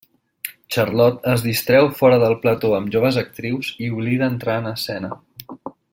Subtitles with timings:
[0.75, 5.13] Charlot es distreu fora del plató amb joves actrius i oblida entrar en escena.